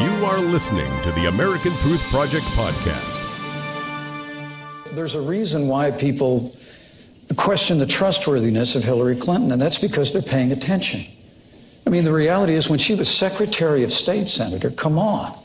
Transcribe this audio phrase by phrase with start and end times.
[0.00, 3.20] You are listening to the American Truth Project podcast.
[4.94, 6.54] There's a reason why people
[7.34, 11.04] question the trustworthiness of Hillary Clinton, and that's because they're paying attention.
[11.84, 15.36] I mean, the reality is when she was Secretary of State, Senator, come on.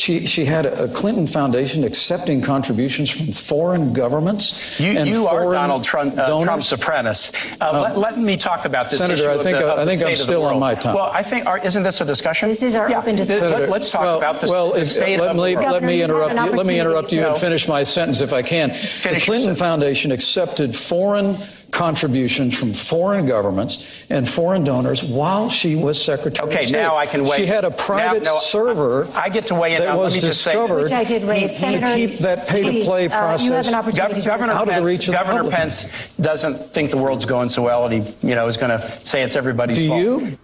[0.00, 4.80] She, she had a Clinton Foundation accepting contributions from foreign governments.
[4.80, 6.42] You, and you are Donald Trump, uh.
[6.42, 7.30] Trump's apprentice.
[7.60, 9.78] Uh, let, let me talk about this Senator, issue I of think the- I- of
[9.80, 10.94] I the think I'm state of the still on my time.
[10.94, 12.48] Well, I think, are, isn't this a discussion?
[12.48, 12.98] This is our Yeah.
[13.00, 13.68] open Th- discussion.
[13.68, 15.66] Let, us talk well, about the, well, the state let of the me, world.
[15.70, 16.56] let me Governor, you interrupt you.
[16.56, 17.30] Let me interrupt you No.
[17.32, 18.70] and finish my sentence if I can.
[18.70, 19.54] Finish the Clinton.
[19.54, 21.36] Foundation accepted foreign
[21.70, 26.76] contributions from foreign governments and foreign donors while she was Secretary Okay, of State.
[26.76, 27.36] Okay, now I can wait.
[27.36, 29.06] She had a Now- private no, server.
[29.14, 29.80] I get to weigh in.
[29.80, 30.82] that Now, let was me just say discovered.
[30.82, 31.42] Which I did raise.
[31.52, 34.46] to Senator, keep that pay-to-play please, uh, you have process an opportunity Gov- to Governor,
[34.48, 34.50] respond.
[34.50, 35.54] Out of the Pence, reach of Governor public.
[35.54, 38.90] Pence doesn't think the world's going so well, and he, you know, is going to
[39.06, 40.00] say it's everybody's Do fault.
[40.00, 40.38] you?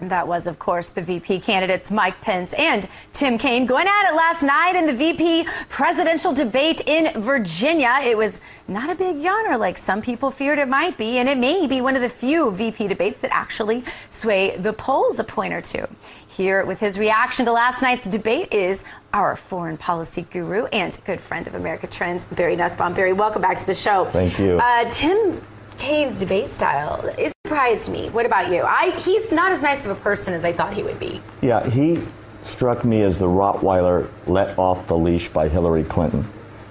[0.00, 4.14] That was, of course, the VP candidates Mike Pence and Tim Kaine going at it
[4.14, 7.98] last night in the VP presidential debate in Virginia.
[8.02, 11.36] It was not a big yawner like some people feared it might be, and it
[11.36, 15.52] may be one of the few VP debates that actually sway the polls a point
[15.52, 15.86] or two.
[16.28, 21.20] Here with his reaction to last night's debate is our foreign policy guru and good
[21.20, 22.94] friend of America Trends, Barry Nussbaum.
[22.94, 24.06] Barry, welcome back to the show.
[24.06, 24.58] Thank you.
[24.62, 25.42] Uh, Tim
[25.76, 28.08] Kaine's debate style it surprised me.
[28.10, 28.62] What about you?
[28.62, 31.20] I he's not as nice of a person as I thought he would be.
[31.42, 32.00] Yeah, he
[32.42, 36.24] struck me as the Rottweiler let off the leash by Hillary Clinton.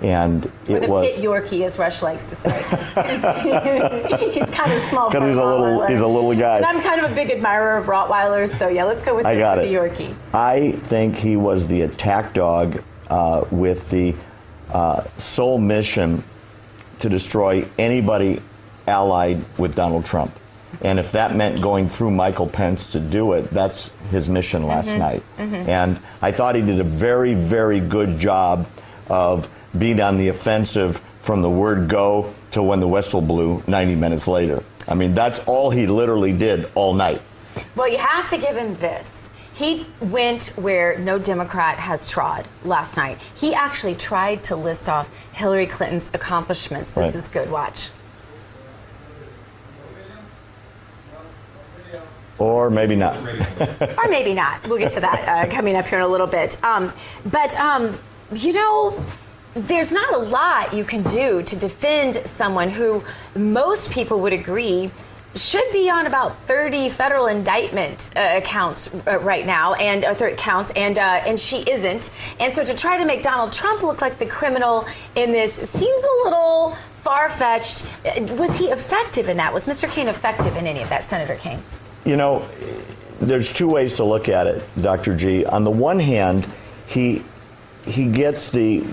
[0.00, 2.48] And Or it the was pit Yorkie, as Rush likes to say.
[4.32, 5.10] he's kind of small.
[5.10, 5.88] Because he's a little- Rottweiler.
[5.90, 6.56] he's a little guy.
[6.56, 9.34] And I'm kind of a big admirer of Rottweilers, so yeah, let's go with, I
[9.34, 9.68] the, got it.
[9.68, 10.14] the Yorkie.
[10.32, 14.16] I think he was the attack dog uh, with the
[14.70, 16.24] uh, sole mission
[17.00, 18.40] to destroy anybody
[18.88, 20.34] allied with Donald Trump.
[20.82, 24.88] And if that meant going through Michael Pence to do it, that's his mission last
[24.88, 24.98] mm-hmm.
[24.98, 25.22] night.
[25.38, 25.70] Mm-hmm.
[25.70, 28.68] And I thought he did a very, very good job
[29.08, 33.94] of being on the offensive from the word go to when the whistle blew 90
[33.94, 34.64] minutes later.
[34.88, 37.22] I mean, that's all he literally did all night.
[37.76, 39.30] Well, you have to give him this.
[39.54, 43.18] He went where no Democrat has trod last night.
[43.36, 46.90] He actually tried to list off Hillary Clinton's accomplishments.
[46.90, 47.14] This Right.
[47.14, 47.50] is good.
[47.50, 47.90] Watch.
[52.42, 53.16] Or maybe not.
[53.98, 54.66] or maybe not.
[54.66, 56.62] We'll get to that uh, coming up here in a little bit.
[56.64, 56.92] Um,
[57.26, 57.96] but um,
[58.34, 59.04] you know,
[59.54, 63.04] there's not a lot you can do to defend someone who
[63.36, 64.90] most people would agree
[65.34, 70.36] should be on about 30 federal indictment uh, counts uh, right now and uh, third
[70.36, 74.02] counts and uh, and she isn't and so to try to make Donald Trump look
[74.02, 79.54] like the criminal in this seems a little far-fetched Uh, was he effective in that
[79.54, 79.90] was Mr.
[79.90, 81.62] Kaine effective in any of that Senator Kaine
[82.04, 82.46] You know,
[83.20, 85.16] there's two ways to look at it, Dr.
[85.16, 85.44] G.
[85.46, 86.46] On the one hand,
[86.86, 87.24] he
[87.84, 88.84] he gets the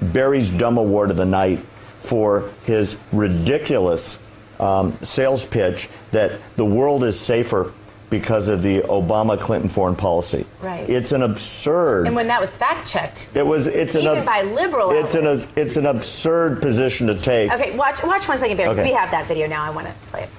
[0.00, 1.60] Barry's Dumb Award of the night
[2.00, 4.18] for his ridiculous
[4.58, 7.72] um, sales pitch that the world is safer
[8.10, 10.44] because of the Obama Clinton foreign policy.
[10.60, 10.88] Right.
[10.90, 12.06] It's an absurd.
[12.08, 13.66] and when that was fact-checked it was.
[13.68, 14.02] It's an.
[14.02, 15.46] Even ab- by liberal It's an.
[15.56, 17.52] It's an absurd position to take.
[17.52, 18.70] Okay, watch watch one second, Barry.
[18.70, 18.82] Okay.
[18.82, 19.62] We have that video now.
[19.62, 20.30] I want to play it.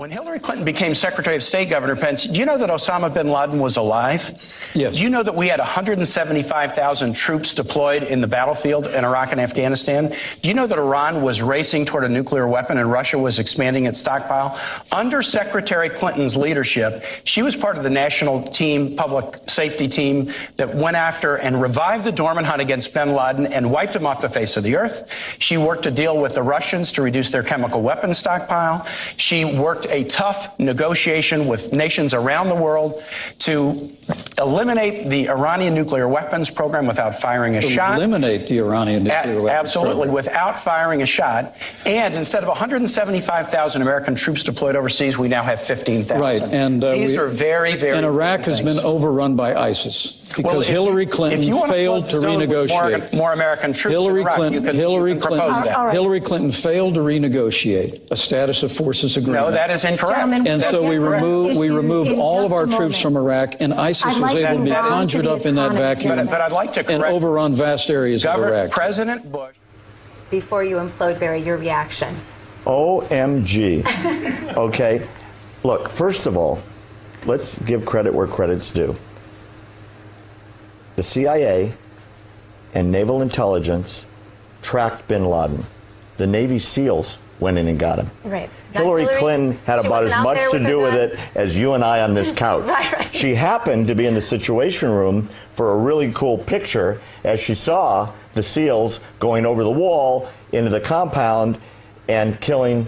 [0.00, 3.28] When Hillary Clinton became Secretary of State, Governor Pence, do you know that Osama bin
[3.28, 4.32] Laden was alive?
[4.72, 4.96] Yes.
[4.96, 9.38] Do you know that we had 175,000 troops deployed in the battlefield in Iraq and
[9.38, 10.10] Afghanistan?
[10.40, 13.84] Do you know that Iran was racing toward a nuclear weapon and Russia was expanding
[13.84, 14.58] its stockpile?
[14.90, 20.74] Under Secretary Clinton's leadership, she was part of the national team, public safety team that
[20.74, 24.30] went after and revived the dormant hunt against bin Laden and wiped him off the
[24.30, 25.12] face of the earth.
[25.38, 28.86] She worked to deal with the Russians to reduce their chemical weapons stockpile.
[29.18, 33.02] She worked a tough negotiation with nations around the world
[33.40, 33.90] to
[34.38, 37.96] eliminate the Iranian nuclear weapons program without firing a shot.
[37.96, 40.14] Eliminate the Iranian A- nuclear weapons absolutely, program.
[40.14, 41.56] without firing a shot.
[41.86, 46.20] And instead of 175,000 American troops deployed overseas, we now have 15,000.
[46.20, 47.96] Right, and uh, these we- are very, very.
[47.96, 52.16] And Iraq has been overrun by ISIS because Well, Hillary Clinton you wanna failed to
[52.16, 53.12] the zone with renegotiate.
[53.12, 55.76] More, more American troops Hillary in Iraq, Clinton, can, Hillary you can propose Clinton, that.
[55.78, 55.92] All right.
[55.92, 59.46] Hillary Clinton failed to renegotiate a status of forces agreement.
[59.46, 60.16] No, that is incorrect.
[60.18, 61.22] Gentlemen, And so we incorrect.
[61.24, 63.16] removed we removed all of our troops from.
[63.16, 65.72] Iraq, and ISIS I'd was able to be move on to conjured up in that
[65.72, 68.70] vacuum But- but I'd like to and overrun vast areas of Iraq.
[68.70, 69.54] President Bush.
[70.30, 72.16] Before you implode, Barry, your reaction.
[72.66, 73.84] OMG.
[74.56, 75.06] okay.
[75.64, 76.60] Look, first of all,
[77.26, 78.94] let's give credit where credit's due.
[81.00, 81.72] The CIA
[82.74, 84.04] and naval intelligence
[84.60, 85.64] tracked bin Laden.
[86.18, 88.10] The Navy SEALs went in and got him.
[88.22, 88.50] Right.
[88.74, 89.18] Hillary, Hillary.
[89.18, 92.32] Clinton had about as much to do with it as you and I on this
[92.36, 92.66] couch.
[92.66, 93.14] Right, right.
[93.16, 97.54] she happened to be in the Situation Room for a really cool picture as she
[97.54, 101.58] saw the SEALs going over the wall into the compound
[102.10, 102.86] and killing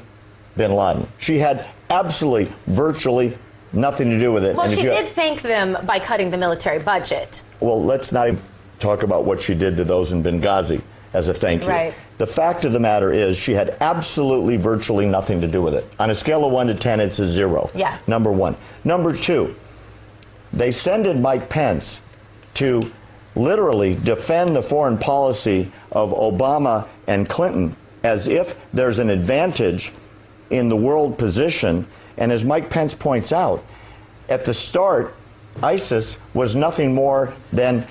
[0.58, 1.08] bin Laden.
[1.16, 3.38] She had absolutely, virtually
[3.72, 4.54] nothing to do with it.
[4.56, 7.42] Well, And she did thank them by cutting the military budget.
[7.60, 8.40] well, let's not even
[8.78, 10.82] talk about what she did to those in Benghazi
[11.12, 11.68] as a thank you.
[11.68, 11.94] Right.
[12.18, 15.86] The fact of the matter is, she had absolutely, virtually nothing to do with it.
[15.98, 17.70] On a scale of one to ten, it's a zero.
[17.74, 17.98] Yeah.
[18.06, 18.56] Number one.
[18.84, 19.54] Number two,
[20.52, 22.00] they send in Mike Pence
[22.54, 22.90] to
[23.34, 29.92] literally defend the foreign policy of Obama and Clinton as if there's an advantage
[30.50, 31.86] in the world position.
[32.16, 33.64] And as Mike Pence points out,
[34.28, 35.14] at the start,
[35.62, 37.86] ISIS was nothing more than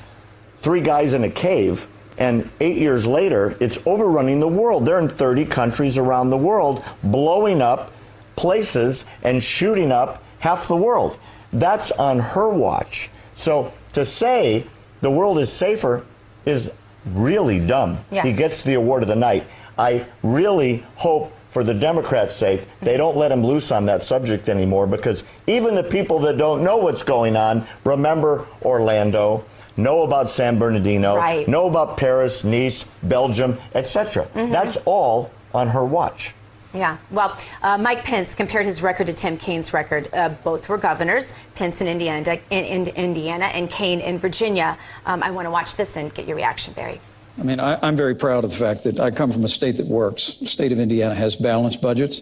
[0.57, 1.87] three guys in a cave.
[2.17, 4.85] And eight years later, it's overrunning the world.
[4.85, 7.91] They're in 30 countries around the world, blowing up
[8.35, 11.17] places and shooting up half the world.
[11.53, 13.09] That's on her watch.
[13.35, 14.65] So to say
[15.01, 16.05] the world is safer
[16.45, 16.71] is
[17.05, 17.99] really dumb.
[18.11, 18.23] Yeah.
[18.23, 19.45] He gets the award of the night.
[19.77, 24.47] I really hope, for the Democrats' sake, they don't let him loose on that subject
[24.47, 29.43] anymore because even the people that don't know what's going on remember Orlando,
[29.75, 31.45] know about San Bernardino, Right.
[31.49, 34.27] know about Paris, Nice, Belgium, etc.
[34.27, 34.51] Mm-hmm.
[34.53, 36.33] That's all on her watch.
[36.73, 36.97] Yeah.
[37.09, 40.07] Well, uh, Mike Pence compared his record to Tim Kaine's record.
[40.13, 44.77] Uh, both were governors, Pence in Indiana, in, in Indiana and Kaine in Virginia.
[45.05, 47.01] Um, I want to watch this and get your reaction, Barry.
[47.39, 49.77] I mean, I, I'm very proud of the fact that I come from a state
[49.77, 50.35] that works.
[50.37, 52.21] The state of Indiana has balanced budgets.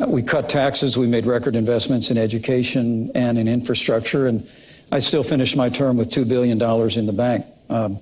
[0.00, 0.96] Uh, we cut taxes.
[0.96, 4.26] We made record investments in education and in infrastructure.
[4.26, 4.48] And
[4.90, 6.60] I still finished my term with $2 billion
[6.98, 7.46] in the bank.
[7.68, 7.98] Um,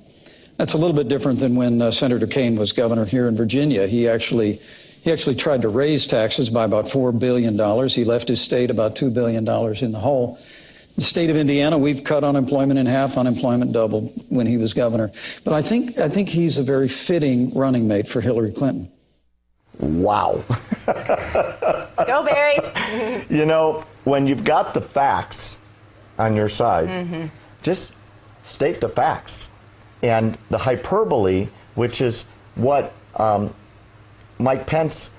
[0.57, 3.87] that's a little bit different than when uh, Senator Kaine was governor here in Virginia.
[3.87, 4.61] He actually,
[5.03, 7.55] he actually tried to raise taxes by about $4 billion.
[7.89, 10.39] He left his state about $2 billion in the hole.
[10.99, 15.13] The state of Indiana, we've cut unemployment in half, unemployment doubled when he was governor.
[15.45, 18.91] But I think, I think he's a very fitting running mate for Hillary Clinton.
[19.79, 20.43] Wow.
[20.87, 22.59] Go, Barry.
[23.31, 25.59] You know, when you've got the facts
[26.19, 27.31] on your side,
[27.63, 27.93] just
[28.43, 29.51] state the facts.
[30.03, 31.47] And the hyperbole,
[31.77, 32.25] which is
[32.57, 33.55] what um,
[34.41, 35.13] Mike Pence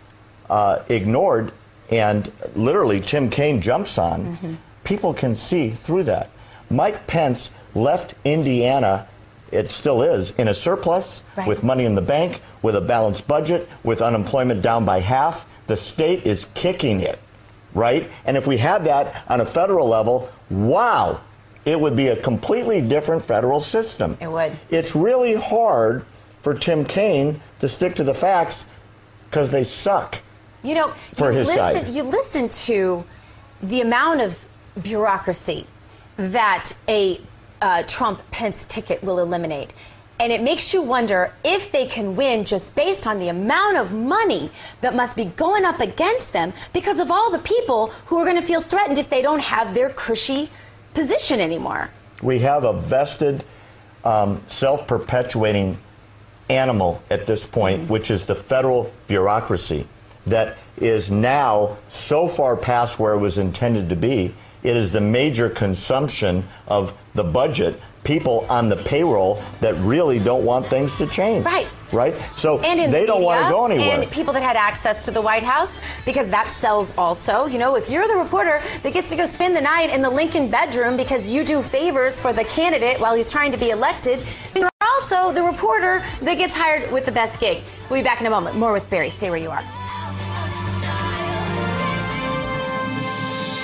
[0.49, 1.53] uh, ignored
[1.89, 4.57] and literally Tim Kaine jumps on,
[4.89, 6.31] people can see through that.
[6.71, 9.07] Mike Pence left Indiana,
[9.51, 11.47] it still is, in a surplus Right.
[11.47, 15.45] with money in the bank, with a balanced budget, with unemployment down by half.
[15.67, 17.19] The state is kicking it,
[17.75, 18.09] right?
[18.25, 21.19] And if we had that on a federal level, wow,
[21.65, 24.17] it would be a completely different federal system.
[24.19, 24.57] It would.
[24.71, 26.03] It's really hard
[26.41, 28.65] for Tim Kaine to stick to the facts
[29.29, 30.17] because they suck.
[30.63, 31.87] You know, For you his listen, side.
[31.93, 33.03] You listen to
[33.61, 34.45] the amount of
[34.81, 35.65] bureaucracy
[36.17, 37.19] that a
[37.61, 39.73] uh, Trump Pence ticket will eliminate.
[40.19, 43.93] And it makes you wonder if they can win just based on the amount of
[43.93, 48.25] money that must be going up against them because of all the people who are
[48.25, 50.49] going to feel threatened if they don't have their cushy
[50.93, 51.89] position anymore.
[52.21, 53.45] We have a vested,
[54.03, 55.77] um, self perpetuating
[56.49, 59.87] animal at this point, which is the federal bureaucracy
[60.25, 64.33] that is now so far past where it was intended to be.
[64.63, 67.79] It is the major consumption of the budget.
[68.03, 71.45] People on the payroll that really don't want things to change.
[71.45, 71.67] Right.
[71.91, 72.15] Right?
[72.35, 74.01] So and in they the don't want to media, go anywhere.
[74.01, 77.45] And people that had access to the White House, because that sells also.
[77.45, 80.09] You know, if you're the reporter that gets to go spend the night in the
[80.09, 84.23] Lincoln bedroom because you do favors for the candidate while he's trying to be elected,
[84.55, 87.63] you're also the reporter that gets hired with the best gig.
[87.89, 88.55] We'll be back in a moment.
[88.55, 89.09] More with Barry.
[89.09, 89.63] Stay where you are.